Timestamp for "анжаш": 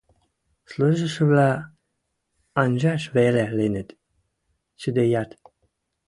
2.61-3.03